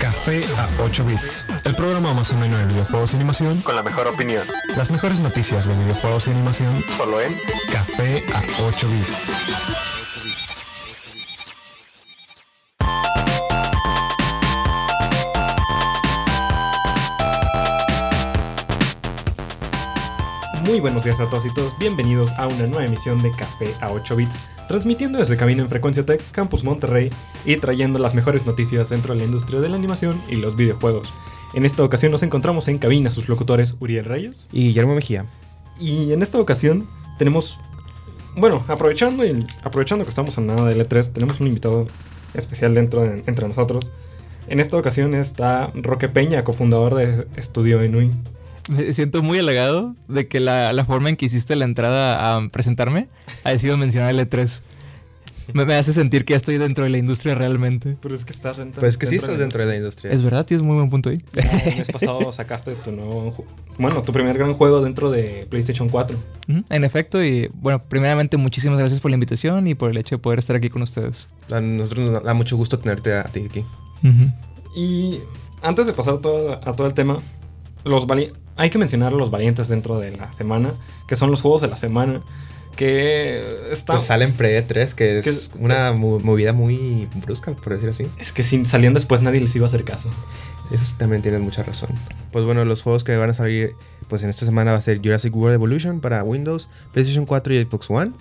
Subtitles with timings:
[0.00, 4.06] Café a 8 bits, el programa más ameno de videojuegos y animación con la mejor
[4.06, 4.42] opinión.
[4.74, 7.36] Las mejores noticias de videojuegos y animación Solo en
[7.70, 10.35] Café a 8 bits.
[20.76, 23.90] Muy buenos días a todos y todos, bienvenidos a una nueva emisión de Café a
[23.92, 24.38] 8 bits,
[24.68, 27.10] transmitiendo desde Camino en Frecuencia Tech, Campus Monterrey
[27.46, 31.10] y trayendo las mejores noticias dentro de la industria de la animación y los videojuegos.
[31.54, 35.24] En esta ocasión nos encontramos en cabina sus locutores Uriel Reyes Y Guillermo Mejía.
[35.80, 36.86] y en esta ocasión
[37.16, 37.58] tenemos,
[38.36, 41.86] bueno, aprovechando, el- aprovechando que estamos en nada de L3, tenemos un invitado
[42.34, 43.90] especial dentro de- entre nosotros.
[44.46, 48.12] En esta ocasión está Roque Peña, cofundador de Estudio Enui.
[48.68, 52.48] Me siento muy halagado de que la, la forma en que hiciste la entrada a
[52.48, 53.06] presentarme
[53.44, 54.62] haya sido mencionar el E3.
[55.54, 57.96] Me, me hace sentir que ya estoy dentro de la industria realmente.
[58.02, 60.10] Pero es que estás dentro Pues que sí estás dentro de la industria.
[60.12, 61.22] Es verdad, tienes muy buen punto ahí.
[61.34, 63.44] El mes pasado sacaste tu nuevo
[63.78, 66.16] bueno, tu primer gran juego dentro de PlayStation 4.
[66.48, 70.16] Ujú, En efecto, y bueno, primeramente muchísimas gracias por la invitación y por el hecho
[70.16, 71.28] de poder estar aquí con ustedes.
[71.52, 73.64] A nosotros nos da mucho gusto tenerte a ti aquí.
[74.74, 75.20] Y
[75.62, 77.20] antes de pasar todo- a todo el tema,
[77.84, 78.06] los
[78.56, 80.74] hay que mencionar a los valientes dentro de la semana,
[81.06, 82.22] que son los juegos de la semana,
[82.76, 83.96] que están...
[83.96, 88.06] Pues salen pre-3, que es Que- una mo- movida muy brusca, por decir así.
[88.18, 90.10] Es que si salían después nadie les iba a hacer caso.
[90.70, 91.90] Eso también tienes mucha razón.
[92.32, 93.70] Pues bueno, los juegos que van a salir
[94.08, 97.62] pues en esta semana va a ser Jurassic World Evolution para Windows, PlayStation 4 y
[97.64, 98.12] Xbox One,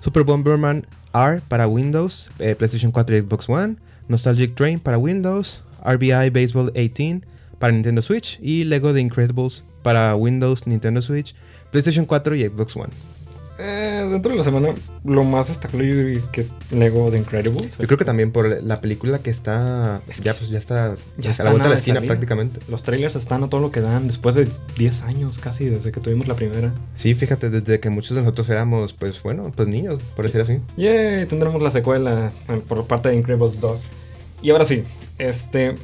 [0.00, 3.76] Super Bomberman R para Windows, eh, PlayStation 4 y Xbox One,
[4.08, 7.20] Nostalgic Train para Windows, RBI Baseball 18
[7.58, 11.34] para Nintendo Switch y Lego The Incredibles para Windows, Nintendo Switch,
[11.70, 12.92] PlayStation 4 y Xbox One.
[13.62, 17.76] Eh, dentro de la semana, lo más destacable que es Lego The Incredibles.
[17.76, 20.94] Yo creo que también por la película que está Es ya que pues ya está
[21.18, 22.08] ya a está la vuelta de la esquina salir.
[22.08, 22.60] prácticamente.
[22.68, 26.00] Los trailers están a todo lo que dan después de 10 años casi desde que
[26.00, 26.72] tuvimos la primera.
[26.96, 30.60] Sí, fíjate, desde que muchos de nosotros éramos, pues bueno, pues niños, por decir así.
[30.78, 33.82] Yay, tendremos la secuela eh, por parte de Incredibles 2.
[34.40, 34.84] Y ahora sí,
[35.18, 35.76] este,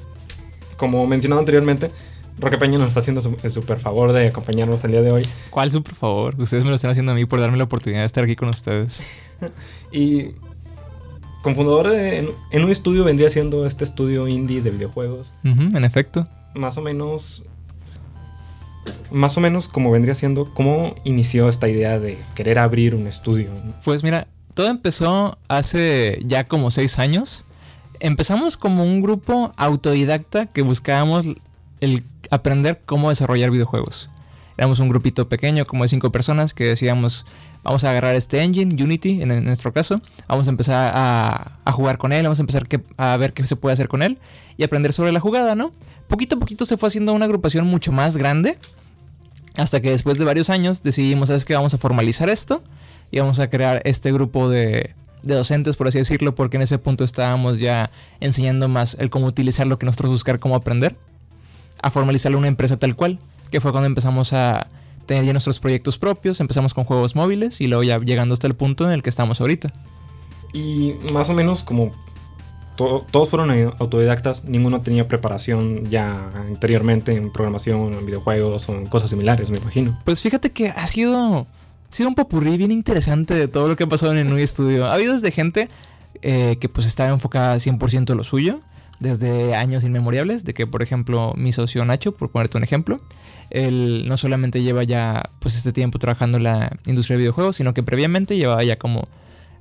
[0.79, 1.89] como mencionado anteriormente,
[2.39, 5.27] Roque Peña nos está haciendo su- el super favor de acompañarnos el día de hoy.
[5.51, 6.35] ¿Cuál su, por favor?
[6.39, 8.49] Ustedes me lo están haciendo a mí por darme la oportunidad de estar aquí con
[8.49, 9.05] ustedes.
[9.93, 10.31] Y
[11.43, 15.33] confundador de, en, en un estudio vendría siendo este estudio indie de videojuegos.
[15.45, 16.27] En efecto.
[16.55, 17.43] Más o menos,
[19.11, 23.51] más o menos como vendría siendo, cómo inició esta idea de querer abrir un estudio.
[23.65, 23.75] ¿no?
[23.85, 27.45] Pues mira, todo empezó hace ya como seis años.
[28.01, 31.27] Empezamos como un grupo autodidacta que buscábamos
[31.81, 34.11] el aprender cómo desarrollar videojuegos.
[34.57, 37.27] Éramos un grupito pequeño, como de cinco personas, que decíamos,
[37.63, 42.13] vamos a agarrar este engine, Unity en, nuestro caso, vamos a empezar a, jugar con
[42.13, 42.67] él, vamos a empezar
[42.97, 44.19] a ver qué se puede hacer con él
[44.57, 45.73] y aprender sobre la jugada, ¿no?
[46.09, 48.59] Poquito a poquito se fue haciendo una agrupación mucho más grande,
[49.57, 51.55] hasta que después de varios años decidimos, ¿sabes qué?
[51.55, 52.63] Vamos a formalizar esto
[53.11, 56.79] y vamos a crear este grupo de, de docentes, por así decirlo, porque en ese
[56.79, 60.97] punto estábamos ya enseñando más el cómo utilizar lo que nosotros buscar, cómo aprender,
[61.83, 63.19] a formalizarlo una empresa tal cual,
[63.51, 64.67] que fue cuando empezamos a
[65.07, 68.55] tener ya nuestros proyectos propios, empezamos con juegos móviles y luego ya llegando hasta el
[68.55, 69.73] punto en el que estamos ahorita.
[70.53, 71.93] Y más o menos como
[72.77, 78.87] to- todos fueron autodidactas, ninguno tenía preparación ya anteriormente en programación, en videojuegos o en
[78.87, 79.99] cosas similares, me imagino.
[80.05, 81.47] Pues fíjate que ha sido,
[81.91, 84.47] ha sido un popurrí bien interesante de todo lo que ha pasado en el Nui
[84.47, 84.87] Studio.
[84.87, 85.69] Ha habido desde gente
[86.23, 88.61] eh, que pues estaba enfocada 100% en lo suyo,
[89.01, 93.01] desde años inmemorables, de que por ejemplo mi socio Nacho, por ponerte un ejemplo,
[93.51, 97.75] él no solamente lleva ya pues este tiempo trabajando en la industria de videojuegos, sino
[97.75, 99.05] que previamente llevaba ya como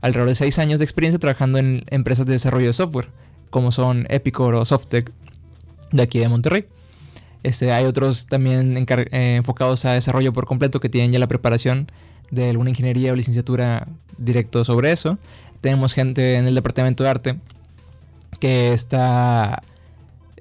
[0.02, 3.10] alrededor de 6 años de experiencia trabajando en empresas de desarrollo de software,
[3.50, 5.12] como son Epicor o Softec
[5.92, 6.66] de aquí de Monterrey.
[7.44, 11.92] Este, hay otros también eh, enfocados a desarrollo por completo que tienen ya la preparación
[12.32, 15.20] de alguna ingeniería o licenciatura directo sobre eso.
[15.62, 17.36] Tenemos gente en el departamento de arte
[18.40, 19.64] que está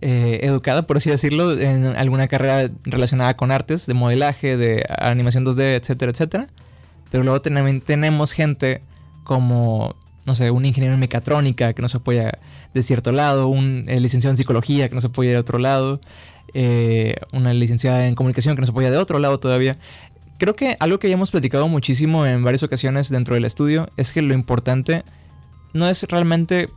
[0.01, 5.47] eh, educada, por así decirlo, en alguna carrera relacionada con artes, de modelaje, de animación
[5.47, 6.47] 2D, etcétera, etcétera.
[7.11, 8.83] Pero luego también tenemos gente
[9.23, 9.97] como,
[10.27, 12.39] no sé, un ingeniero en mecatrónica que nos apoya
[12.75, 16.01] de cierto lado, un eh, licenciado en psicología que nos apoya de otro lado,
[16.53, 19.79] eh, una licenciada en comunicación que nos apoya de otro lado todavía.
[20.39, 24.13] Creo que algo que ya hemos platicado muchísimo en varias ocasiones dentro del estudio es
[24.13, 25.05] que lo importante
[25.73, 26.69] no es realmente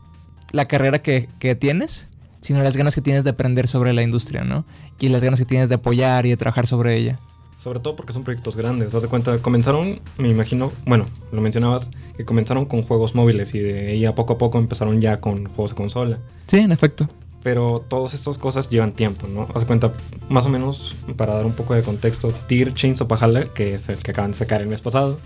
[0.51, 2.07] la carrera que, que tienes,
[2.41, 4.65] sino las ganas que tienes de aprender sobre la industria, ¿no?
[4.99, 7.19] Y las ganas que tienes de apoyar y de trabajar sobre ella.
[7.59, 8.93] Sobre todo porque son proyectos grandes.
[8.93, 13.59] Haz de cuenta, comenzaron, me imagino, bueno, lo mencionabas, que comenzaron con juegos móviles y
[13.59, 16.19] de ahí a poco a poco empezaron ya con juegos de consola.
[16.45, 17.09] Sí, en efecto.
[17.43, 19.47] Pero todas estas cosas llevan tiempo, ¿no?
[19.53, 19.93] Haz de cuenta,
[20.29, 23.89] más o menos, para dar un poco de contexto, Tear Chains of Valhalla, que es
[23.89, 25.19] el que acaban de sacar el mes pasado.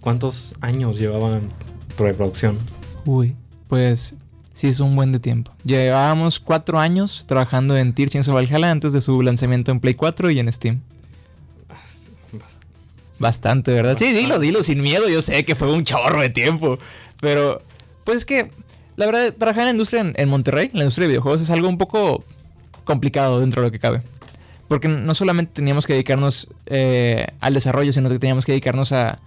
[0.00, 1.48] ¿cuántos años llevaban
[1.96, 2.58] preproducción?
[3.06, 3.34] Uy,
[3.68, 4.14] pues
[4.54, 5.52] sí es un buen de tiempo.
[5.64, 9.92] Llevábamos cuatro años trabajando en Tear Chains of Valhalla antes de su lanzamiento en Play
[9.94, 10.80] 4 y en Steam.
[12.32, 12.62] Bas-
[13.18, 13.96] Bastante, ¿verdad?
[13.98, 15.08] Sí, dilo, dilo sin miedo.
[15.08, 16.78] Yo sé que fue un chorro de tiempo.
[17.20, 17.62] Pero,
[18.04, 18.50] pues es que,
[18.96, 21.50] la verdad, trabajar en la industria en, en Monterrey, en la industria de videojuegos, es
[21.50, 22.24] algo un poco
[22.84, 24.02] complicado dentro de lo que cabe.
[24.68, 29.18] Porque no solamente teníamos que dedicarnos eh, al desarrollo, sino que teníamos que dedicarnos a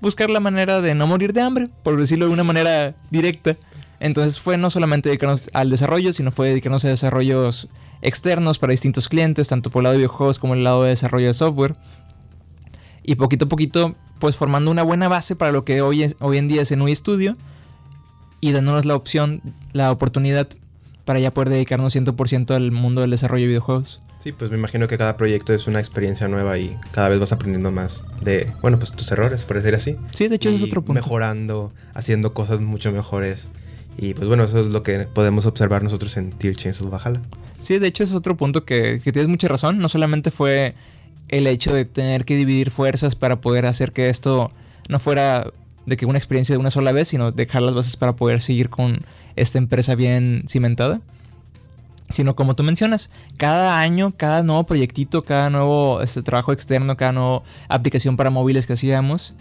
[0.00, 3.56] buscar la manera de no morir de hambre, por decirlo de una manera directa.
[4.00, 7.68] Entonces fue no solamente dedicarnos al desarrollo, sino fue dedicarnos a desarrollos
[8.02, 11.26] externos para distintos clientes, tanto por el lado de videojuegos como el lado de desarrollo
[11.26, 11.74] de software.
[13.02, 16.38] Y poquito a poquito, pues formando una buena base para lo que hoy, es- hoy
[16.38, 17.36] en día es en UI Studio
[18.40, 19.42] y dándonos la opción,
[19.72, 20.48] la oportunidad
[21.04, 24.02] para ya poder dedicarnos 100% al mundo del desarrollo de videojuegos.
[24.18, 27.32] Sí, pues me imagino que cada proyecto es una experiencia nueva y cada vez vas
[27.32, 29.96] aprendiendo más de, bueno, pues tus errores, por decir así.
[30.14, 30.92] Sí, de hecho ese es Y otro punto.
[31.00, 33.48] Mejorando, haciendo cosas mucho mejores.
[34.02, 37.20] Y pues bueno, eso es lo que podemos observar nosotros en Tier Chains of Valhalla.
[37.60, 39.78] Sí, de hecho es otro punto que, que tienes mucha razón.
[39.78, 40.74] No solamente fue
[41.28, 44.52] el hecho de tener que dividir fuerzas para poder hacer que esto
[44.88, 45.52] no fuera
[45.84, 48.70] de que una experiencia de una sola vez, sino dejar las bases para poder seguir
[48.70, 49.02] con
[49.36, 51.02] esta empresa bien cimentada.
[52.08, 57.12] Sino como tú mencionas, cada año, cada nuevo proyectito, cada nuevo este, trabajo externo, cada
[57.12, 59.34] nueva aplicación para móviles que hacíamos,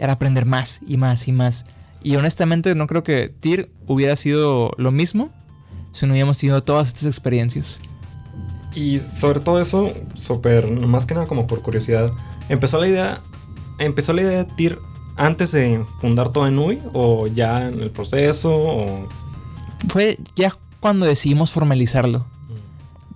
[0.00, 1.64] era aprender más y más y más.
[2.02, 5.30] Y honestamente no creo que TIR hubiera sido lo mismo
[5.92, 7.80] si no hubiéramos tenido todas estas experiencias.
[8.74, 12.12] Y sobre todo eso, súper, más que nada como por curiosidad,
[12.48, 13.20] ¿empezó la idea,
[13.78, 14.78] empezó la idea de TIR
[15.16, 19.08] antes de fundar todo en UI o ya en el proceso o...
[19.88, 22.26] Fue ya cuando decidimos formalizarlo.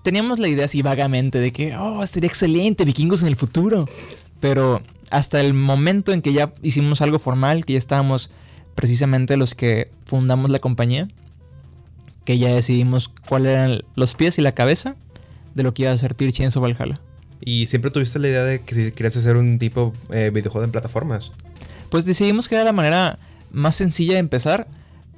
[0.02, 3.86] Teníamos la idea así vagamente de que, oh, estaría excelente, vikingos en el futuro.
[4.40, 8.30] Pero hasta el momento en que ya hicimos algo formal, que ya estábamos
[8.74, 11.08] precisamente los que fundamos la compañía,
[12.24, 14.96] que ya decidimos cuáles eran los pies y la cabeza
[15.54, 17.00] de lo que iba a ser Tear Chains Valhalla.
[17.40, 20.72] Y siempre tuviste la idea de que si querías hacer un tipo eh, videojuego en
[20.72, 21.32] plataformas.
[21.90, 23.18] Pues decidimos que era la manera
[23.50, 24.66] más sencilla de empezar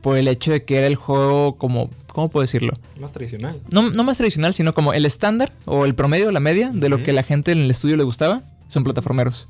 [0.02, 2.74] por el hecho de que era el juego como, ¿cómo puedo decirlo?
[3.00, 3.60] Más tradicional.
[3.72, 7.02] No, no más tradicional, sino como el estándar o el promedio, la media de lo
[7.02, 9.48] que la gente en el estudio le gustaba, son plataformeros.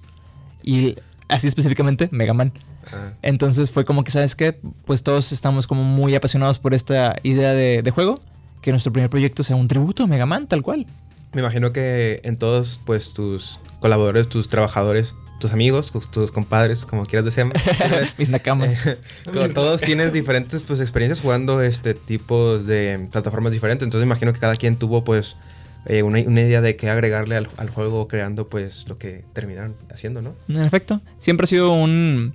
[0.62, 0.96] Y
[1.28, 2.52] así específicamente, Mega Man.
[2.92, 4.58] Ah, Entonces fue como que, ¿sabes qué?
[4.84, 8.20] Pues todos estamos como muy apasionados por esta idea de, de juego,
[8.62, 10.86] que nuestro primer proyecto sea un tributo a Mega Man, tal cual.
[11.32, 16.86] me imagino que en todos pues tus colaboradores, tus trabajadores, tus amigos, tus, tus compadres,
[16.86, 17.44] como quieras decir,
[18.18, 18.78] Mis nakamas.
[18.86, 18.98] Eh,
[19.32, 23.84] con todos tienes diferentes pues experiencias jugando este tipos de plataformas diferentes.
[23.84, 25.36] Entonces imagino que cada quien tuvo pues
[25.86, 29.74] eh, una, una idea de qué agregarle al, al juego creando pues lo que terminaron
[29.92, 30.34] haciendo, ¿no?
[30.48, 32.34] En efecto, siempre ha sido un,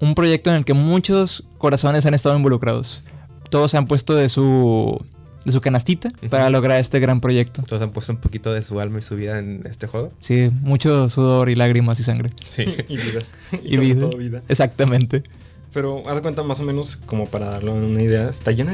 [0.00, 3.02] un proyecto en el que muchos corazones han estado involucrados.
[3.50, 4.96] Todos se han puesto de su,
[5.44, 6.28] de su canastita Ujú.
[6.28, 7.62] para lograr este gran proyecto.
[7.62, 10.12] Todos han puesto un poquito de su alma y su vida en este juego.
[10.18, 12.30] Sí, mucho sudor y lágrimas y sangre.
[12.44, 12.64] Sí.
[12.88, 13.20] y vida.
[13.52, 14.00] Y, Y sobre vida.
[14.00, 14.42] todo vida.
[14.48, 15.22] Exactamente.
[15.72, 18.72] Pero haz de cuenta más o menos como para darle una idea, está lleno,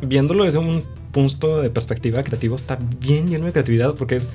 [0.00, 4.28] viéndolo desde un punto de perspectiva creativo, está bien lleno de creatividad porque es,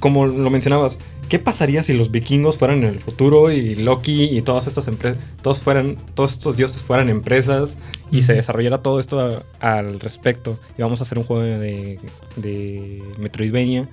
[0.00, 0.98] como lo mencionabas,
[1.28, 5.22] ¿qué pasaría si los vikingos fueran en el futuro y Loki y todas estas empresas,
[5.42, 7.76] todos fueran, todos estos dioses fueran empresas
[8.10, 10.58] y se desarrollara todo esto a- al respecto?
[10.78, 11.98] Y vamos a hacer un juego de,
[12.36, 13.88] de Metroidvania,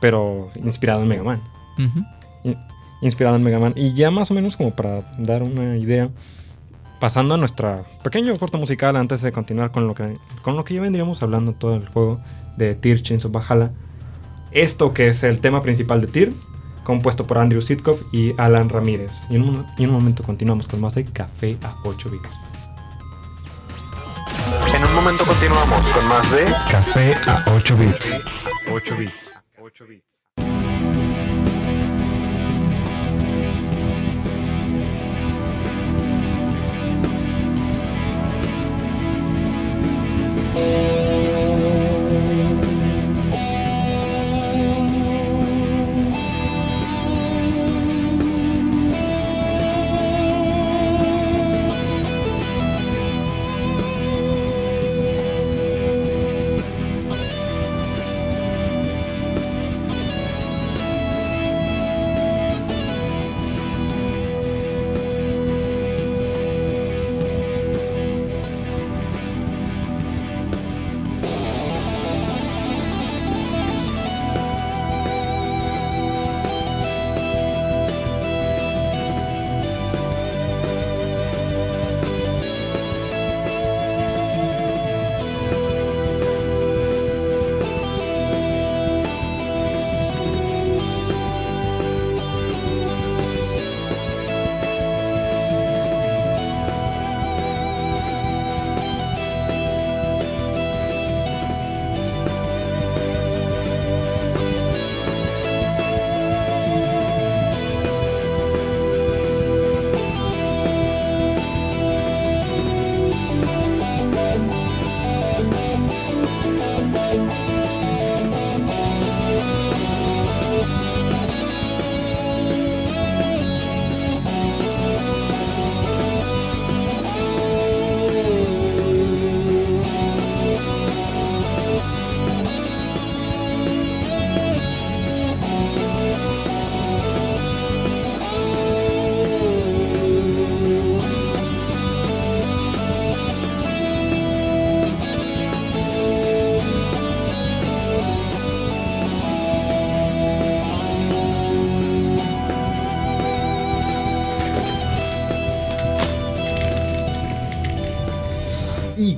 [0.00, 1.40] pero inspirado en Mega Man
[3.02, 3.72] inspirado en Mega Man.
[3.76, 6.08] Y ya más o menos como para dar una idea,
[7.02, 10.74] pasando a nuestra pequeño corto musical antes de continuar con lo que, con lo que
[10.74, 12.20] ya vendríamos hablando todo el juego
[12.56, 13.72] de Tear Chains of Valhalla.
[14.52, 16.28] Esto que es el tema principal de Tear,
[16.84, 19.26] compuesto por Andrew Sitkov y Alan Ramírez.
[19.30, 22.40] Y en un, y en un momento continuamos con más de Café a 8 bits.
[24.76, 28.46] En un momento continuamos con más de Café a 8 bits.
[28.72, 29.38] 8 bits.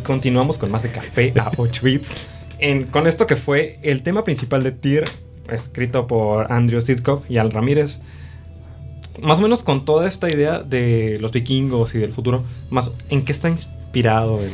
[0.04, 2.14] Continuamos con más de café a 8 bits.
[2.58, 5.04] En- con esto que fue el tema principal de Tyr,
[5.48, 8.00] escrito por Andrew Sitkov y Al Ramírez.
[9.20, 13.24] Más o menos con toda esta idea de los vikingos y del futuro, más ¿en
[13.24, 14.52] qué está inspirado el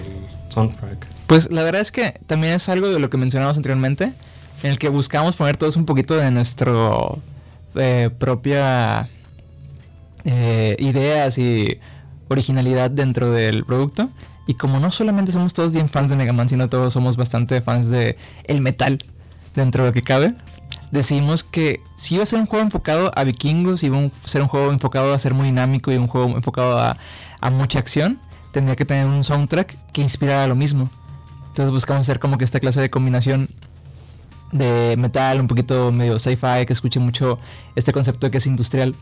[0.50, 1.06] soundtrack?
[1.26, 4.12] Pues la verdad es que también es algo de lo que mencionamos anteriormente,
[4.62, 7.20] en el que buscamos poner todos un poquito de nuestro
[7.74, 9.08] eh, propia
[10.24, 11.78] eh, ideas y
[12.28, 14.10] originalidad dentro del producto.
[14.46, 17.60] Y como no solamente somos todos bien fans de Mega Man, sino todos somos bastante
[17.60, 18.98] fans de el metal
[19.54, 20.34] dentro de lo que cabe,
[20.90, 24.48] decidimos que si iba a ser un juego enfocado a vikingos, iba a ser un
[24.48, 26.96] juego enfocado a ser muy dinámico y un juego enfocado a,
[27.40, 28.18] a mucha acción,
[28.52, 30.90] tendría que tener un soundtrack que inspirara lo mismo.
[31.48, 33.48] Entonces buscamos hacer como que esta clase de combinación
[34.52, 37.38] de metal, un poquito medio sci-fi, que escuche mucho
[37.76, 38.94] este concepto de que es industrial,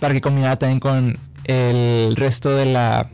[0.00, 3.10] para que combinara también con el resto de la,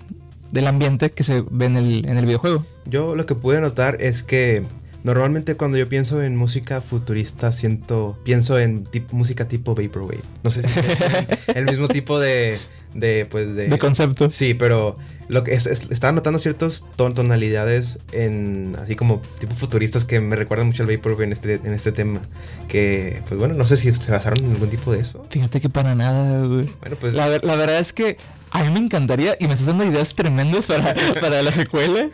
[0.53, 2.65] del ambiente que se ve en el, en el videojuego.
[2.87, 4.63] Yo lo que pude notar es que
[5.05, 10.23] normalmente cuando yo pienso en música futurista siento pienso en tip- música tipo vaporwave.
[10.43, 10.69] No sé si
[11.55, 12.59] el mismo tipo de
[12.95, 14.35] de pues de, De conceptos.
[14.35, 14.97] Sí, pero
[15.29, 20.19] lo que es, es- estaba notando ciertas ton- tonalidades en así como tipo futuristas que
[20.19, 22.23] me recuerdan mucho al vaporwave en este en este tema
[22.69, 25.25] que pues bueno, no sé si se basaron en algún tipo de eso.
[25.31, 26.69] Fíjate que para nada, güey.
[26.81, 28.17] Bueno, pues La, ver- la verdad es que
[28.51, 32.09] a mí me encantaría, y me estás dando ideas tremendas para, para la secuela,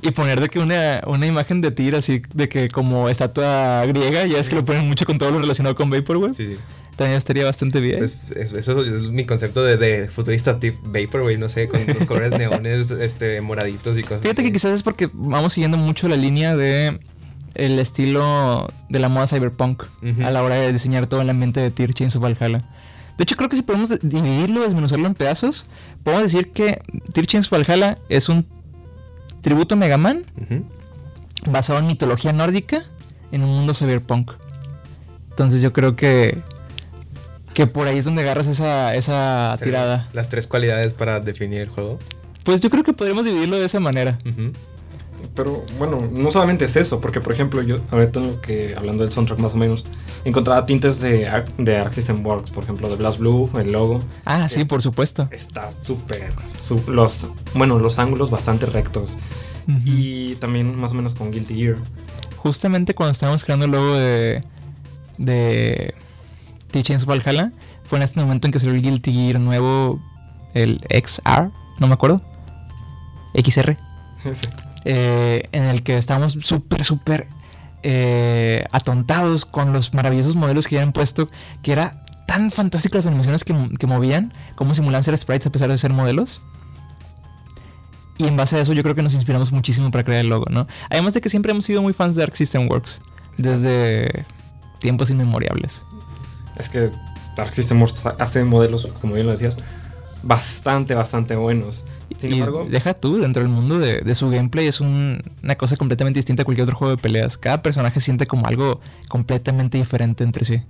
[0.00, 4.26] y poner de que una, una imagen de Tyr así, de que como estatua griega,
[4.26, 6.56] ya es que lo ponen mucho con todo lo relacionado con Vaporwave, sí, sí.
[6.94, 7.98] también estaría bastante bien.
[7.98, 12.04] Pues, es- eso es mi concepto de, de futurista tipo vaporwave, no sé, con los
[12.06, 14.20] colores neones, este, moraditos y cosas.
[14.22, 17.00] Fíjate que quizás es porque vamos siguiendo mucho la línea de
[17.54, 19.82] el estilo de la moda cyberpunk
[20.22, 22.62] a la hora de diseñar todo el ambiente de Tyr Chains of Valhalla.
[23.18, 25.66] De hecho, creo que si podemos de- dividirlo, desmenuzarlo en pedazos,
[26.04, 26.80] podemos decir que
[27.36, 28.46] of Valhalla es un
[29.42, 30.64] tributo a Mega Man Ujú.
[31.50, 32.84] basado en mitología nórdica
[33.32, 34.32] en un mundo cyberpunk.
[35.30, 36.38] Entonces yo creo que
[37.54, 40.08] que por ahí es donde agarras esa, esa tirada.
[40.12, 41.98] Las tres cualidades para definir el juego.
[42.44, 44.16] Pues yo creo que podríamos dividirlo de esa manera.
[44.24, 44.52] Ujú.
[45.34, 49.38] Pero bueno, no solamente es eso, porque por ejemplo, yo ahorita que hablando del soundtrack
[49.38, 49.84] más o menos,
[50.24, 54.00] encontraba tintes de, de Arc System Works, por ejemplo, de Blast Blue, el logo.
[54.24, 55.28] Ah, sí, por supuesto.
[55.30, 56.32] Está súper.
[56.86, 59.16] los, bueno, los ángulos bastante rectos.
[59.84, 61.76] Y también más o menos con Guilty Gear.
[62.36, 64.40] Justamente cuando estábamos creando el logo de
[65.18, 65.94] de
[66.70, 67.52] Teachings Valhalla,
[67.84, 70.00] fue en este momento en que salió el Guilty Gear nuevo,
[70.54, 72.22] el XR, no me acuerdo.
[73.34, 73.76] XR.
[74.34, 74.48] Sí.
[74.84, 77.28] Eh, en el que estábamos súper, súper
[77.82, 81.28] eh, atontados con los maravillosos modelos que habían puesto,
[81.62, 85.70] que era tan fantásticas las animaciones que, que movían, como simulaban ser sprites a pesar
[85.70, 86.40] de ser modelos.
[88.18, 90.46] Y en base a eso yo creo que nos inspiramos muchísimo para crear el logo,
[90.50, 90.66] ¿no?
[90.90, 93.00] Además de que siempre hemos sido muy fans de Arc System Works,
[93.36, 94.24] desde
[94.80, 95.82] tiempos inmemoriales.
[96.56, 96.90] Es que
[97.36, 99.56] Dark System Works hace modelos, como bien lo decías,
[100.22, 101.84] bastante, bastante buenos.
[102.16, 105.54] Sin y embargo, deja tú, dentro del mundo de, de su gameplay es un- una
[105.56, 107.38] cosa completamente distinta a cualquier otro juego de peleas.
[107.38, 110.60] Cada personaje siente como algo completamente diferente entre sí.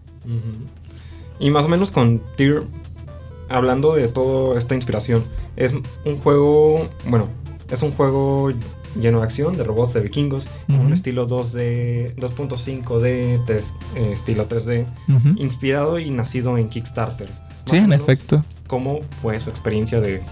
[1.40, 2.64] Y más o menos con Tyr,
[3.49, 5.25] hablando de toda esta inspiración,
[5.57, 5.75] es
[6.05, 7.28] un juego, bueno,
[7.71, 8.50] es un juego
[9.00, 14.49] lleno de acción, de robots, de vikingos, en un estilo 2D, 2.5D, tres- eh, estilo
[14.49, 15.28] 3D, Ujú.
[15.37, 17.28] inspirado y nacido en Kickstarter.
[17.67, 18.45] Sí, Más en efecto.
[18.69, 20.23] ¿Cómo fue su experiencia de,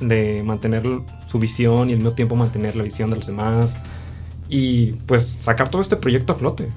[0.00, 0.84] de mantener
[1.26, 3.74] su visión y al mismo tiempo mantener la visión de los demás?
[4.48, 6.68] Y pues sacar todo este proyecto a flote.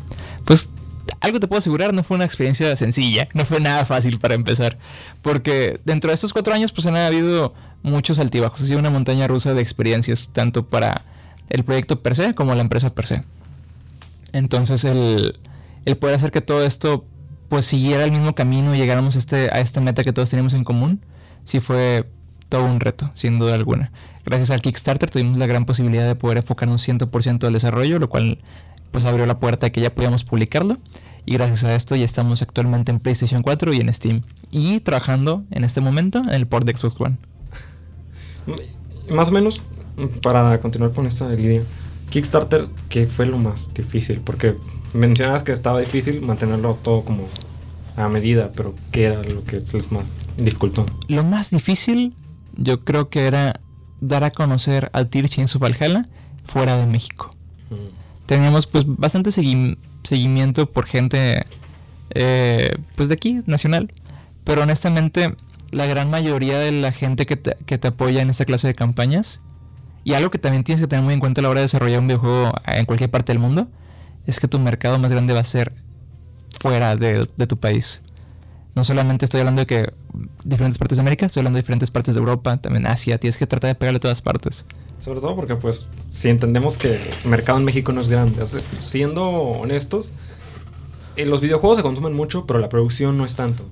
[0.45, 0.71] Pues
[1.19, 4.77] algo te puedo asegurar, no fue una experiencia sencilla, no fue nada fácil para empezar.
[5.21, 7.53] Porque dentro de estos cuatro años pues han habido
[7.83, 11.03] muchos altibajos, ha sido una montaña rusa de experiencias, tanto para
[11.49, 13.23] el proyecto per se como la empresa per se.
[14.33, 15.39] Entonces el,
[15.85, 17.05] el poder hacer que todo esto
[17.49, 20.63] pues siguiera el mismo camino y llegáramos a, este, esta meta que todos teníamos en
[20.63, 21.01] común,
[21.43, 22.09] sí fue
[22.49, 23.91] todo un reto, sin duda alguna.
[24.25, 28.39] Gracias al Kickstarter tuvimos la gran posibilidad de poder enfocarnos 100% al desarrollo, lo cual
[28.91, 30.77] pues abrió la puerta a que ya podíamos publicarlo.
[31.25, 34.23] Y gracias a esto ya estamos actualmente en PlayStation 4 y en Steam.
[34.49, 37.17] Y trabajando en este momento en el port de Xbox One.
[39.09, 39.61] Más o menos,
[40.21, 41.63] para continuar con esta línea,
[42.09, 44.21] Kickstarter, ¿qué fue lo más difícil?
[44.21, 44.55] Porque
[44.97, 47.27] mencionabas que estaba difícil mantenerlo todo como
[47.95, 50.05] a medida, pero ¿qué era lo que se les más
[50.37, 50.85] dificultó?
[51.07, 52.13] Lo más difícil
[52.55, 53.59] yo creo que era
[54.01, 56.05] dar a conocer al Tear Chains of Valhalla
[56.45, 57.33] fuera de México.
[58.25, 61.45] Teníamos pues bastante segui- seguimiento por gente
[62.11, 63.91] eh, pues de aquí, nacional.
[64.43, 65.35] Pero honestamente
[65.71, 68.73] la gran mayoría de la gente que te, que te apoya en esta clase de
[68.73, 69.41] campañas
[70.05, 71.99] Y algo que también tienes que tener muy en cuenta a la hora de desarrollar
[71.99, 73.67] un videojuego en cualquier parte del mundo
[74.27, 75.73] es que tu mercado más grande va a ser
[76.59, 78.01] fuera de, de tu país.
[78.75, 79.93] No solamente estoy hablando de que
[80.43, 83.17] diferentes partes de América, estoy hablando de diferentes partes de Europa, también Asia.
[83.17, 84.65] Tienes que tratar de pegarle a todas partes.
[84.99, 88.43] Sobre todo porque, pues, si entendemos que el mercado en México no es grande,
[88.79, 90.11] siendo honestos,
[91.15, 93.63] eh, los videojuegos se consumen mucho, pero la producción no es tanto.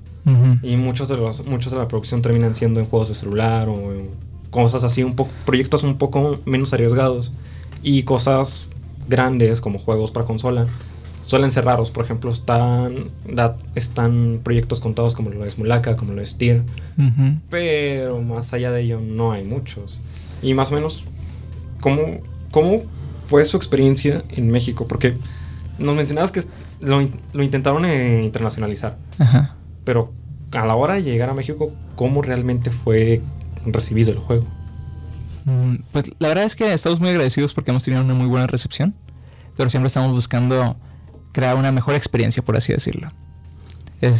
[0.60, 3.94] Y muchos de los muchos de la producción terminan siendo en juegos de celular o
[3.94, 4.10] en
[4.50, 7.30] cosas así, un poco proyectos un poco menos arriesgados
[7.80, 8.68] y cosas
[9.08, 10.66] grandes como juegos para consola
[11.26, 11.90] suelen ser raros.
[11.90, 13.10] Por ejemplo, están,
[13.74, 16.62] están proyectos contados como lo es Mulaka, como lo es Tier.
[17.50, 20.00] Pero más allá de ello no hay muchos.
[20.42, 21.04] Y más o menos,
[21.80, 22.82] ¿cómo, cómo
[23.26, 24.86] fue su experiencia en México?
[24.86, 25.16] Porque
[25.78, 26.42] nos mencionabas que
[26.80, 27.02] lo,
[27.42, 28.96] intentaron eh, internacionalizar.
[29.84, 30.12] Pero
[30.52, 33.20] a la hora de llegar a México, ¿cómo realmente fue
[33.66, 34.46] recibido el juego?
[35.46, 38.46] Mm, pues la verdad es que estamos muy agradecidos porque hemos tenido una muy buena
[38.46, 38.94] recepción.
[39.56, 40.76] Pero siempre estamos buscando
[41.32, 43.10] crear una mejor experiencia, por así decirlo.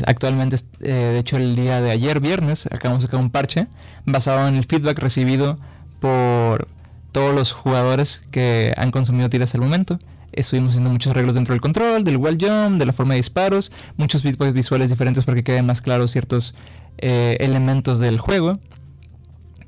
[0.07, 3.67] Actualmente, eh, de hecho, el día de ayer, viernes, acabamos de sacar un parche
[4.07, 5.59] basado en el feedback recibido
[6.01, 6.69] por
[7.13, 9.99] todos los jugadores que han consumido tiras hasta el momento.
[10.33, 13.71] Estuvimos haciendo muchos arreglos dentro del control, del wall jump, de la forma de disparos,
[13.97, 16.55] muchos visuales diferentes para que queden más claros ciertos
[16.99, 18.59] eh, elementos del juego.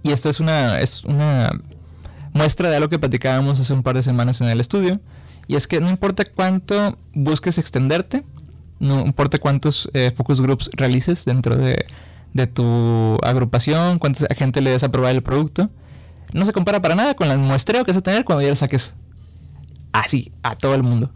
[0.08, 1.50] Y esto es una, es una
[2.32, 5.00] muestra de algo que platicábamos hace un par de semanas en el estudio,
[5.46, 8.24] y es que no importa cuánto busques extenderte,
[8.80, 11.84] no importa cuántos eh, focus groups realices dentro de,
[12.54, 15.68] tu agrupación, cuánta gente le des a probar el producto,
[16.32, 18.56] no se compara para nada con el muestreo que vas a tener cuando ya lo
[18.56, 18.94] saques
[19.92, 21.10] así, a todo el mundo.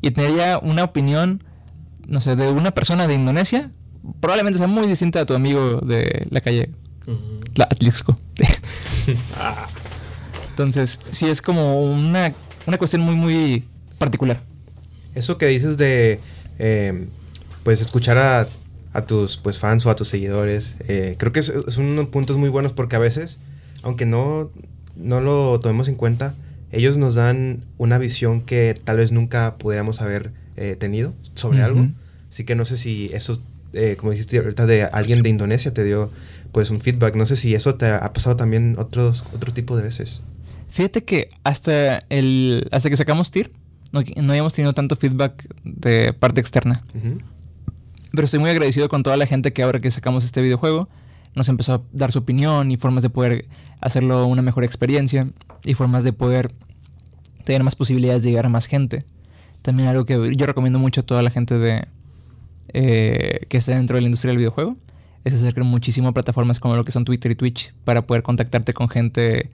[0.00, 1.44] Y tendría una opinión,
[2.08, 3.70] no sé, de una persona de Indonesia,
[4.18, 6.72] probablemente sea muy distinta a tu amigo de la calle
[7.54, 8.16] la Atlixco.
[9.36, 9.66] Ah.
[10.50, 12.32] Entonces, sí es como una,
[12.66, 13.64] una cuestión muy, muy
[13.98, 14.40] particular.
[15.14, 16.20] Eso que dices de
[16.58, 17.08] em,
[17.64, 18.46] pues escuchar a,
[18.92, 22.36] a, tus pues fans o a tus seguidores, eh, creo que es, son unos puntos
[22.36, 23.40] muy buenos porque a veces,
[23.82, 24.50] aunque no,
[24.94, 26.34] no lo tomemos en cuenta,
[26.70, 31.88] ellos nos dan una visión que tal vez nunca pudiéramos haber eh, tenido sobre algo.
[32.30, 33.42] Así que no sé si eso,
[33.74, 36.10] eh, como dijiste ahorita, de alguien de Indonesia te dio
[36.52, 37.16] pues un feedback.
[37.16, 40.22] No sé si eso te ha pasado también otros, otro tipo de veces.
[40.68, 43.50] Fíjate que hasta, el, hasta que sacamos TIR,
[43.90, 46.82] no, no habíamos tenido tanto feedback de parte externa.
[48.12, 50.88] Pero estoy muy agradecido con toda la gente que ahora que sacamos este videojuego
[51.34, 53.46] nos empezó a dar su opinión y formas de poder
[53.80, 55.28] hacerlo una mejor experiencia
[55.64, 56.52] y formas de poder
[57.44, 59.04] tener más posibilidades de llegar a más gente.
[59.62, 61.86] También algo que yo recomiendo mucho a toda la gente de
[62.74, 64.76] eh, que está dentro de la industria del videojuego
[65.24, 68.74] es acercar muchísimo a plataformas como lo que son Twitter y Twitch para poder contactarte
[68.74, 69.50] con gente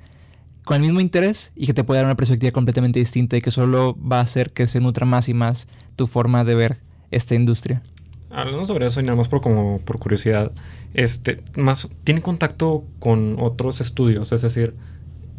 [0.64, 3.50] con el mismo interés y que te puede dar una perspectiva completamente distinta y que
[3.50, 6.78] solo va a hacer que se nutra más y más tu forma de ver
[7.11, 7.83] esta industria.
[8.31, 10.52] Hablando sobre eso y nada más por como por curiosidad,
[10.92, 14.74] este, más tiene contacto con otros estudios, es decir,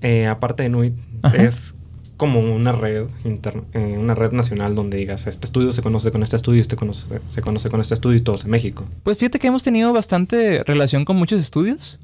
[0.01, 0.95] eh, aparte de Nuit,
[1.33, 1.75] es
[2.19, 6.21] como una red interna, eh, una red nacional donde digas este estudio se conoce con
[6.21, 8.83] este estudio, este conoce, se conoce con este estudio y todos en México.
[9.03, 11.97] Pues fíjate que hemos tenido bastante relación con muchos estudios,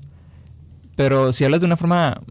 [0.96, 2.22] pero si hablas de una forma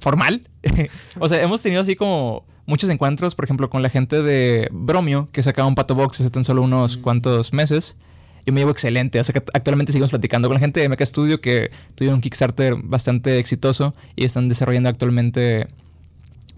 [0.00, 0.42] formal.
[1.18, 5.30] o sea, hemos tenido así como muchos encuentros, por ejemplo, con la gente de Bromio,
[5.32, 7.00] que sacaba un pato box hace tan solo unos mm.
[7.00, 7.96] cuantos meses.
[8.44, 9.18] Yo me llevo excelente.
[9.54, 13.94] actualmente seguimos platicando con la gente de Mecha Studio que tuvieron un Kickstarter bastante exitoso
[14.14, 15.68] y están desarrollando actualmente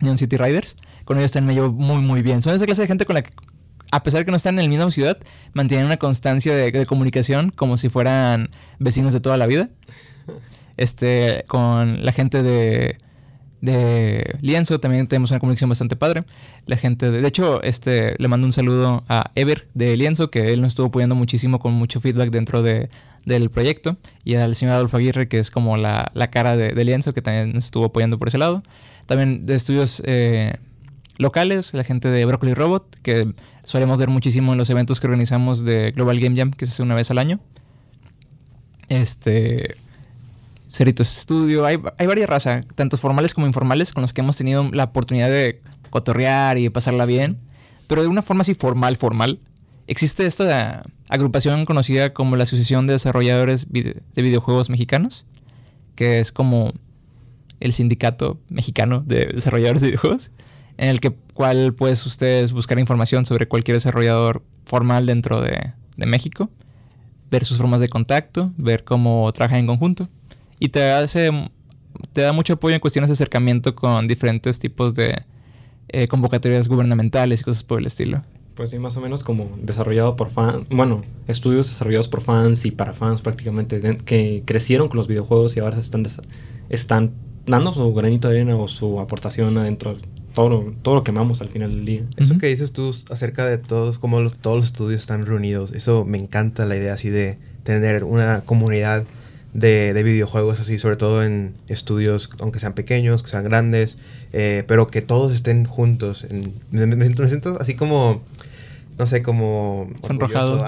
[0.01, 0.77] Neon City Riders.
[1.05, 2.43] Con ellos también me llevo muy, muy bien.
[2.43, 3.33] Son esa clase de gente con la que,
[3.91, 5.19] a pesar de que no están en la misma ciudad,
[5.53, 9.71] mantienen una constancia de, comunicación como si fueran vecinos de toda la vida.
[10.77, 12.99] Este, con la gente de
[13.61, 16.25] de Lienzo también tenemos una comunicación bastante padre.
[16.67, 20.53] La gente, de, de, hecho, este, le mando un saludo a Ever de Lienzo, que
[20.53, 22.89] él nos estuvo apoyando muchísimo con mucho feedback dentro de,
[23.25, 23.97] del proyecto.
[24.25, 27.23] Y al señor Adolfo Aguirre, que es como la, la cara de, de, Lienzo, que
[27.23, 28.63] también nos estuvo apoyando por ese lado.
[29.07, 30.59] También de estudios eh,
[31.19, 35.65] locales, la gente de Broccoli Robot, que solemos ver muchísimo en los eventos que organizamos
[35.65, 37.41] de Global Game Jam, que se hace una vez al año.
[38.89, 39.77] Este
[40.69, 44.69] Ceritos Studio, hay, hay varias razas, tanto formales como informales, con los que hemos tenido
[44.73, 47.39] la oportunidad de cotorrear y pasarla bien.
[47.87, 49.39] Pero de una forma así formal, formal,
[49.87, 55.25] existe esta agrupación conocida como la Asociación de Desarrolladores de Videojuegos Mexicanos,
[55.95, 56.73] que es como
[57.61, 60.31] el sindicato mexicano de desarrolladores de videojuegos,
[60.77, 66.07] en el que cual puedes ustedes buscar información sobre cualquier desarrollador formal dentro de, de
[66.07, 66.51] México,
[67.31, 70.09] ver sus formas de contacto, ver cómo trabajan en conjunto
[70.59, 71.31] y te hace
[72.13, 75.23] te da mucho apoyo en cuestiones de acercamiento con diferentes tipos de
[75.89, 78.23] eh, convocatorias gubernamentales y cosas por el estilo.
[78.55, 82.71] Pues sí, más o menos como desarrollado por fans, bueno, estudios desarrollados por fans y
[82.71, 86.07] para fans prácticamente, que crecieron con los videojuegos y ahora están,
[86.71, 87.13] están
[87.47, 90.01] dando su granito de arena o su aportación adentro de
[90.35, 92.03] todo, lo- todo lo que amamos al final del día.
[92.17, 96.05] Eso que dices tú acerca de todos, cómo los- todos los estudios están reunidos, eso
[96.05, 99.05] me encanta la idea así de tener una comunidad
[99.55, 103.97] de, de videojuegos así, sobre todo en estudios, aunque sean pequeños, que sean grandes,
[104.35, 106.25] eh, pero que todos estén juntos.
[106.29, 108.23] en- me, me siento, me siento así como,
[108.99, 109.89] no sé, como...
[110.07, 110.59] Sonrojado.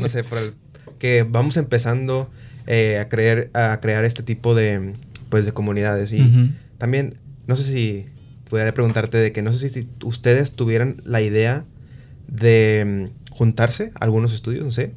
[0.00, 0.54] no sé, por el,
[0.98, 2.28] que vamos empezando
[2.66, 4.94] eh, a, creer, a crear este tipo de,
[5.32, 6.12] pues, de comunidades.
[6.12, 7.16] Y también,
[7.46, 8.04] no sé si
[8.50, 11.64] podría preguntarte de que no sé si, si ustedes tuvieran la idea
[12.28, 14.92] de mm, juntarse, algunos estudios, no sé,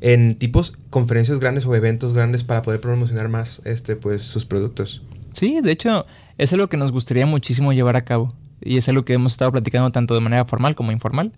[0.00, 5.02] en tipos conferencias grandes o eventos grandes para poder promocionar más este pues sus productos.
[5.34, 6.06] Sí, de hecho,
[6.38, 8.32] es algo que nos gustaría muchísimo llevar a cabo.
[8.62, 11.34] Y es algo que hemos estado platicando tanto de manera formal como informal.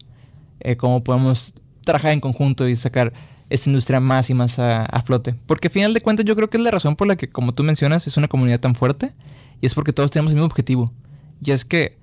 [0.61, 1.53] Eh, cómo podemos
[1.85, 3.13] trabajar en conjunto y sacar
[3.51, 5.35] esta industria más y más a, a flote.
[5.47, 7.53] Porque al final de cuentas yo creo que es la razón por la que, como
[7.53, 9.13] tú mencionas, es una comunidad tan fuerte.
[9.61, 10.93] Y es porque todos tenemos el mismo objetivo.
[11.43, 11.97] Y es que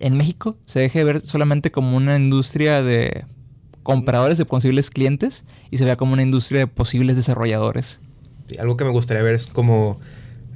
[0.00, 3.24] en México se deje de ver solamente como una industria de
[3.82, 8.00] compradores de posibles clientes y se vea como una industria de posibles desarrolladores.
[8.58, 10.00] Algo que me gustaría ver es como,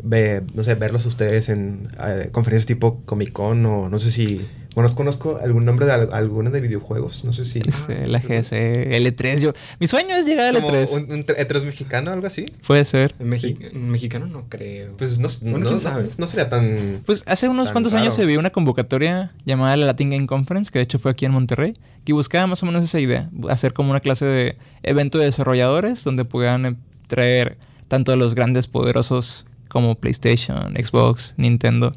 [0.02, 4.46] ve- no sé, verlos ustedes en eh, conferencias tipo Comic Con o no sé si...
[4.78, 7.58] Bueno, conozco algún nombre de al- de videojuegos, no sé si...
[7.66, 9.40] Este, la GS, L3.
[9.40, 10.92] Yo, mi sueño es llegar a Como L3.
[10.92, 12.46] un, un E3 mexicano, algo así.
[12.66, 13.12] Puede ser.
[13.18, 14.96] Mexi- mexicano no creo.
[14.96, 16.04] Pues no, Bueno, no, quién sabe.
[16.04, 17.00] no- no sería tan...
[17.04, 20.78] Pues hace unos cuantos años se vio una convocatoria llamada la Latin Game Conference, que
[20.78, 23.90] de hecho fue aquí en Monterrey, que buscaba más o menos esa idea, hacer como
[23.90, 26.76] una clase de evento de desarrolladores donde pudieran eh,
[27.08, 27.56] traer
[27.88, 31.94] tanto a los grandes poderosos como PlayStation, Xbox, Nintendo,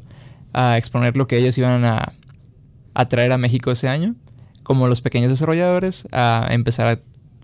[0.52, 2.12] a exponer lo que ellos iban a,
[2.94, 4.14] a traer a México ese año,
[4.62, 6.98] como los pequeños desarrolladores a empezar a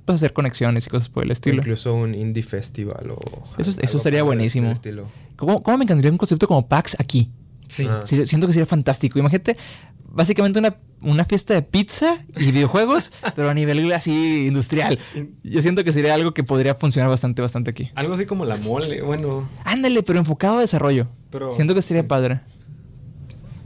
[0.05, 1.57] pues, hacer conexiones y cosas por el estilo.
[1.59, 3.19] Incluso un indie festival o...
[3.59, 4.71] Eso- eso el- buenísimo.
[4.71, 5.07] estilo.
[5.37, 7.31] ¿Cómo, cómo me encantaría un concepto como PAX aquí?
[7.69, 7.87] Sí.
[7.89, 8.01] Ah.
[8.05, 9.19] Sí, siento que sería fantástico.
[9.19, 9.57] Imagínate,
[10.11, 14.99] básicamente una, una fiesta de pizza y videojuegos, pero a nivel así industrial.
[15.45, 17.91] Yo siento que sería algo que podría funcionar bastante, bastante aquí.
[17.95, 21.07] Algo así como la mole, bueno, Ándale, pero enfocado a desarrollo.
[21.31, 21.55] pero...
[21.55, 22.09] siento que estaría sí.
[22.09, 22.41] padre.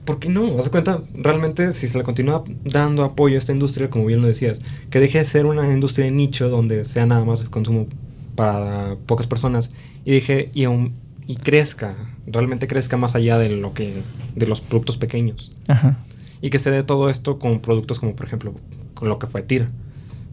[0.05, 0.59] ¿Por qué no?
[0.59, 4.21] Haz de cuenta, realmente si se le continúa dando apoyo a esta industria, como bien
[4.21, 4.61] lo decías,
[4.91, 7.87] que deje de ser una industria de nicho donde sea nada más el consumo
[8.35, 9.71] para pocas personas
[10.05, 10.93] y deje y, aún-
[11.29, 11.95] y crezca,
[12.27, 14.03] realmente crezca más allá de lo que
[14.35, 15.99] de los productos pequeños Ajá.
[16.41, 18.55] y que se dé todo esto con productos como por ejemplo
[18.95, 19.69] con lo que fue TIR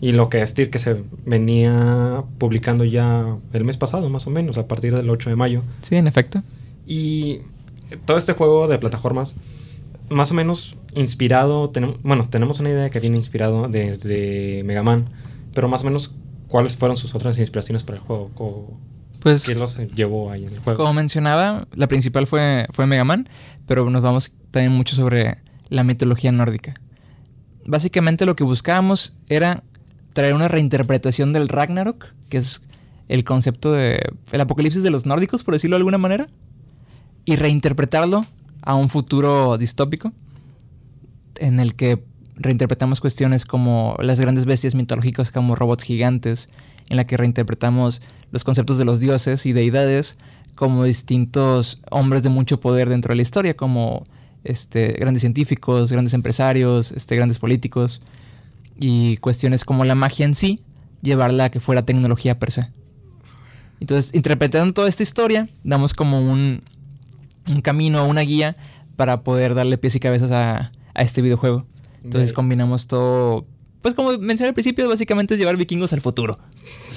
[0.02, 4.30] y lo que es TIR que se venía publicando ya el mes pasado más o
[4.32, 6.42] menos a partir del 8 de mayo Sí, en efecto.
[6.88, 7.40] y
[8.06, 9.36] todo este juego de plataformas,
[10.10, 15.10] más o menos inspirado, tenemos, bueno, tenemos una idea que viene inspirado desde Mega Man,
[15.54, 16.16] pero más o menos
[16.48, 18.78] cuáles fueron sus otras inspiraciones para el juego, o
[19.22, 20.80] Pues, qué los llevó ahí en el juego.
[20.80, 23.30] como mencionaba, la principal fue, fue Mega Man,
[23.68, 25.38] pero nos vamos también mucho sobre
[25.70, 26.80] la mitología nórdica.
[27.66, 29.64] Básicamente lo que buscábamos era
[30.14, 32.64] traer una reinterpretación del Ragnarok, que es
[33.08, 34.00] el concepto de
[34.32, 36.30] el apocalipsis de los nórdicos, por decirlo de alguna manera,
[37.26, 38.22] y reinterpretarlo
[38.70, 40.14] a un futuro distópico
[41.38, 42.04] en el que
[42.36, 46.50] reinterpretamos cuestiones como las grandes bestias mitológicas como robots gigantes,
[46.88, 50.20] en la que reinterpretamos los conceptos de los dioses y deidades
[50.54, 54.04] como distintos hombres de mucho poder dentro de la historia, como
[54.44, 58.02] este, grandes científicos, grandes empresarios, este, grandes políticos,
[58.80, 60.62] y cuestiones como la magia en sí,
[61.02, 62.68] llevarla a que fuera tecnología per se.
[63.80, 66.62] Entonces, interpretando toda esta historia, damos como un,
[67.50, 68.56] un camino, una guía
[68.96, 71.66] para poder darle pies y cabezas a, a este videojuego.
[72.04, 73.46] Entonces combinamos todo,
[73.82, 76.38] pues como mencioné al principio, básicamente es llevar vikingos al futuro.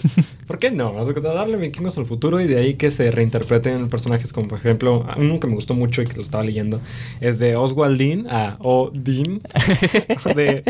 [0.47, 0.93] ¿Por qué no?
[1.05, 4.59] De cuenta, darle vikingos al futuro y de ahí que se reinterpreten personajes como por
[4.59, 6.81] ejemplo, uno que me gustó mucho y que lo estaba leyendo,
[7.21, 9.43] es de Oswaldin a Odin,
[10.35, 10.65] de,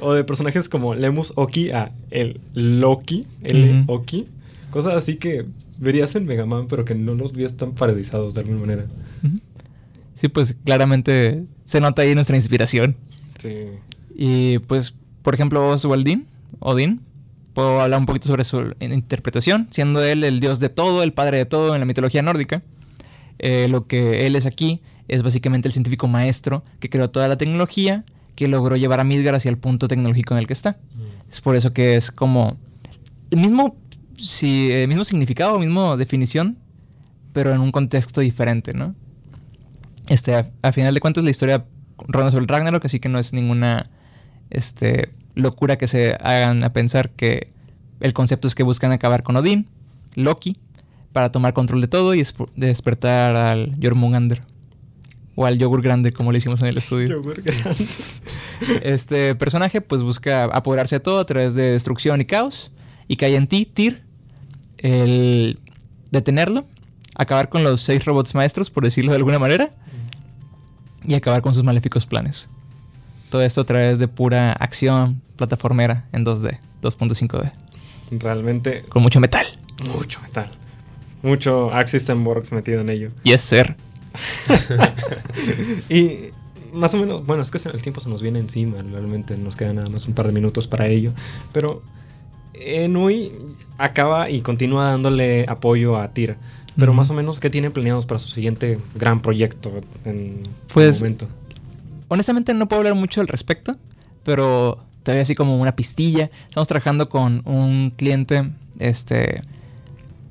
[0.00, 3.84] o de personajes como Lemus Oki a el Loki, el.
[3.86, 4.26] Oki,
[4.70, 5.46] cosas así que
[5.78, 8.86] verías en Mega Man pero que no los veías tan parodizados de alguna manera.
[10.14, 12.96] Sí, pues claramente se nota ahí nuestra inspiración.
[13.38, 13.66] Sí.
[14.14, 16.26] Y pues, por ejemplo, Oswaldin,
[16.60, 17.00] Odín,
[17.52, 21.38] puedo hablar un poquito sobre su interpretación, siendo él el dios de todo, el padre
[21.38, 22.62] de todo en la mitología nórdica.
[23.38, 27.36] Eh, lo que él es aquí es básicamente el científico maestro que creó toda la
[27.36, 30.78] tecnología que logró llevar a Midgar hacia el punto tecnológico en el que está.
[31.30, 32.56] Es por eso que es como
[33.30, 33.76] el mismo,
[34.18, 36.58] si, el mismo significado, misma definición
[37.32, 38.94] pero en un contexto diferente, ¿no?
[40.06, 41.64] Este, a, a final de cuentas, la historia
[42.06, 43.90] ronda sobre el Ragnarok, así que no es ninguna
[44.50, 47.52] este, locura que se hagan a pensar que
[47.98, 49.66] el concepto es que buscan acabar con Odín,
[50.14, 50.56] Loki,
[51.12, 54.42] para tomar control de todo y esp- despertar al Jormungandr.
[55.34, 57.08] O al yogur grande, como le hicimos en el estudio.
[57.08, 57.74] Yogur grande.
[58.84, 62.70] Este personaje pues busca apoderarse de todo a través de destrucción y caos.
[63.08, 64.03] Y cae en ti, Tyr,
[64.78, 65.58] el
[66.10, 66.64] detenerlo,
[67.16, 69.70] acabar con los seis robots maestros, por decirlo de alguna manera,
[71.06, 72.48] y acabar con sus maléficos planes.
[73.30, 77.50] Todo esto a través de pura acción plataformera en 2D, 2.5D,
[78.12, 79.46] Realmente con mucho metal.
[79.92, 80.50] mucho metal.
[81.22, 83.10] Mucho Arc System Works metido en ello.
[83.24, 83.76] Yes, sir.
[85.88, 86.30] Y
[86.72, 89.76] más o menos, bueno, es que el tiempo se nos viene encima, realmente nos quedan
[89.76, 91.12] nada más un par de minutos para ello.
[91.52, 91.82] Pero
[92.54, 93.32] Enui
[93.78, 96.36] acaba y continúa dándole apoyo a Tyr.
[96.76, 99.72] Pero más o menos, ¿qué tienen planeados para su siguiente gran proyecto
[100.04, 100.40] en
[100.72, 101.28] Pues- momento?
[102.08, 103.76] Honestamente no puedo hablar mucho al respecto,
[104.24, 106.30] pero te doy así como una pistilla.
[106.48, 109.42] Estamos trabajando con un cliente este,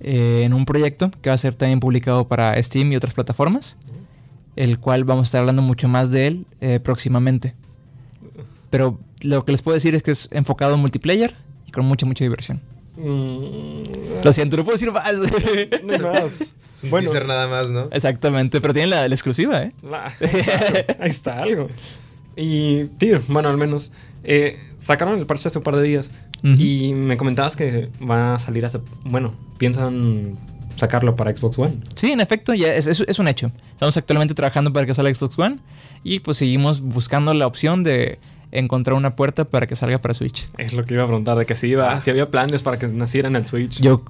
[0.01, 3.77] eh, en un proyecto que va a ser también publicado para Steam y otras plataformas,
[4.55, 7.53] el cual vamos a estar hablando mucho más de él eh, próximamente.
[8.69, 11.35] Pero lo que les puedo decir es que es enfocado en multiplayer
[11.73, 12.61] con mucha, mucha diversión.
[12.95, 15.03] Mm, Lo siento, no puedo decir más.
[15.83, 16.41] no hay más.
[16.73, 17.09] Es un Bueno.
[17.09, 17.87] teaser nada más, ¿no?
[17.91, 19.71] Exactamente, pero tienen la, la exclusiva, ¿eh?
[19.83, 20.13] La-
[20.99, 21.67] ahí está algo.
[22.35, 23.91] Y, tío, bueno, al menos.
[24.23, 26.11] eh, sacaron el parche hace un par de días.
[26.45, 28.79] Y me comentabas que va a salir hace.
[29.05, 30.37] Bueno, piensan
[30.75, 31.77] sacarlo para Xbox One.
[31.95, 33.49] Sí, en efecto, ya es, es- es un hecho.
[33.71, 35.59] Estamos actualmente trabajando para que salga Xbox One
[36.03, 38.19] y pues seguimos buscando la opción de
[38.53, 40.47] encontrar una puerta para que salga para Switch.
[40.57, 41.99] Es lo que iba a preguntar, de que si, iba, Ah.
[42.01, 43.81] si había planes para que naciera en el Switch.
[43.81, 44.03] Yo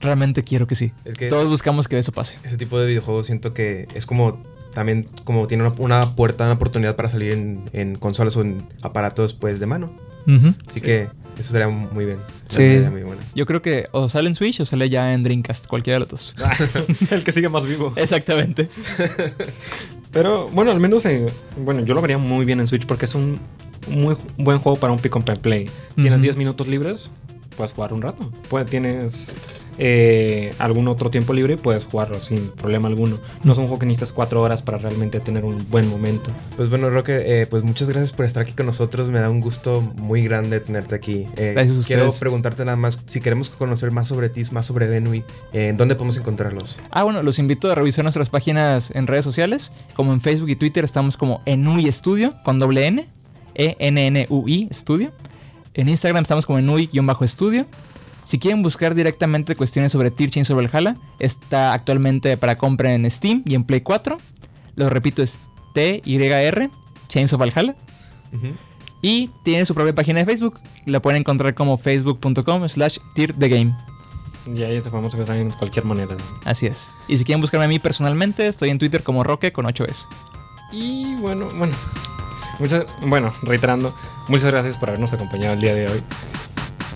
[0.00, 0.92] realmente quiero que sí.
[1.04, 2.36] Es que Todos buscamos que eso pase.
[2.44, 6.52] ese tipo de videojuegos siento que es como también como tiene una, una puerta, una
[6.54, 9.92] oportunidad para salir en, en consolas o en aparatos pues de mano.
[10.28, 10.80] Así Sí.
[10.82, 12.18] que eso sería muy bien.
[12.48, 12.56] Sí.
[12.56, 13.22] Sería muy buena.
[13.34, 16.08] Yo creo que o sale en Switch o sale ya en Dreamcast, cualquiera de los
[16.08, 16.34] dos.
[17.10, 17.92] el que sigue más vivo.
[17.96, 18.68] Exactamente.
[20.12, 21.04] Pero bueno, al menos.
[21.06, 23.38] eh, bueno, yo lo vería muy bien en Switch porque es un
[23.88, 25.70] muy buen juego para un pick and play.
[25.94, 26.22] Tienes Ujú.
[26.22, 27.10] 10 minutos libres,
[27.56, 28.30] puedes jugar un rato.
[28.48, 29.34] Pues, tienes
[29.78, 33.18] eh, algún otro tiempo libre y puedes jugarlo sin problema alguno.
[33.44, 36.30] No es un juego que necesitas 4 horas para realmente tener un buen momento.
[36.56, 39.08] Pues bueno, Roque, eh, pues muchas gracias por estar aquí con nosotros.
[39.08, 41.26] Me da un gusto muy grande tenerte aquí.
[41.36, 44.86] Eh, Gracias a quiero preguntarte nada más, si queremos conocer más sobre ti, más sobre
[44.86, 46.78] Benui, eh, ¿en dónde podemos encontrarlos?
[46.90, 49.72] Ah, bueno, los invito a revisar nuestras páginas en redes sociales.
[49.94, 53.08] Como en Facebook y Twitter estamos como Enui Studio con doble N.
[53.54, 55.12] E-N-N-U-I Studio.
[55.74, 57.66] En Instagram estamos como Enui-Studio.
[58.30, 62.94] Si quieren buscar directamente cuestiones sobre Tear Chains sobre el Hala, está actualmente para compra
[62.94, 64.18] en Steam y en Play 4.
[64.76, 65.40] Lo repito, es
[65.74, 66.70] T-Y-R,
[67.08, 67.74] Chains of Valhalla.
[68.32, 68.52] Ujú.
[69.02, 70.60] Y tiene su propia página de Facebook.
[70.86, 73.76] La pueden encontrar como facebook.com slash Tear the Game.
[74.46, 76.16] Y ahí te podemos encontrar en cualquier manera.
[76.44, 76.88] Así es.
[77.08, 80.06] Y si quieren buscarme a mí personalmente, estoy en Twitter como Roque con 8 S.
[80.70, 81.74] Y bueno, bueno.
[82.60, 83.92] Muchas, bueno, reiterando,
[84.28, 86.04] muchas gracias por habernos acompañado el día de hoy.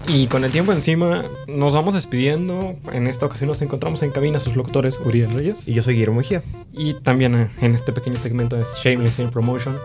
[0.06, 2.76] Y con el tiempo encima, nos vamos despidiendo.
[2.92, 5.66] En esta ocasión nos encontramos en cabina sus locutores Uriel Reyes.
[5.66, 6.42] Y yo soy Guillermo Mejía.
[6.72, 9.76] Y también eh, en este pequeño segmento de Shameless in Promotion.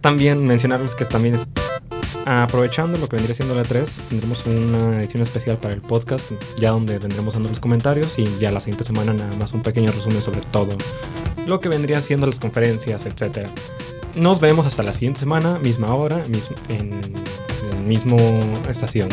[0.00, 1.46] También mencionarles que también es-
[2.26, 6.26] aprovechando lo que vendría siendo la 3, tendremos una edición especial para el podcast,
[6.58, 9.90] ya donde vendremos dando los comentarios y ya la siguiente semana nada más un pequeño
[9.90, 10.76] resumen sobre todo
[11.46, 13.48] lo que vendría siendo las conferencias, etc.
[14.16, 17.00] Nos vemos hasta la siguiente semana, misma hora, mismo, en
[17.86, 18.16] mismo
[18.68, 19.08] estación.